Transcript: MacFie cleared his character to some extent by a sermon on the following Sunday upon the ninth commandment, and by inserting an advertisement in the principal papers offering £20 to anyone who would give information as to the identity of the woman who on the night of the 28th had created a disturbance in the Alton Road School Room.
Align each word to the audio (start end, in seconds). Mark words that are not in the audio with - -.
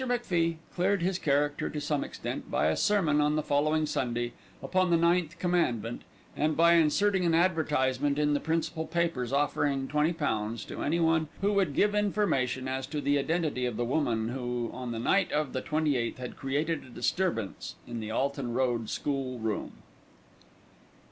MacFie 0.03 0.55
cleared 0.73 1.03
his 1.03 1.19
character 1.19 1.69
to 1.69 1.79
some 1.79 2.03
extent 2.03 2.49
by 2.49 2.65
a 2.65 2.75
sermon 2.75 3.21
on 3.21 3.35
the 3.35 3.43
following 3.43 3.85
Sunday 3.85 4.33
upon 4.63 4.89
the 4.89 4.97
ninth 4.97 5.37
commandment, 5.37 6.01
and 6.35 6.57
by 6.57 6.73
inserting 6.73 7.23
an 7.23 7.35
advertisement 7.35 8.17
in 8.17 8.33
the 8.33 8.39
principal 8.39 8.87
papers 8.87 9.31
offering 9.31 9.87
£20 9.87 10.65
to 10.67 10.81
anyone 10.81 11.27
who 11.41 11.53
would 11.53 11.75
give 11.75 11.93
information 11.93 12.67
as 12.67 12.87
to 12.87 12.99
the 12.99 13.19
identity 13.19 13.67
of 13.67 13.77
the 13.77 13.85
woman 13.85 14.29
who 14.29 14.71
on 14.73 14.91
the 14.91 14.97
night 14.97 15.31
of 15.31 15.53
the 15.53 15.61
28th 15.61 16.17
had 16.17 16.35
created 16.35 16.83
a 16.83 16.89
disturbance 16.89 17.75
in 17.85 17.99
the 17.99 18.09
Alton 18.09 18.55
Road 18.55 18.89
School 18.89 19.37
Room. 19.37 19.71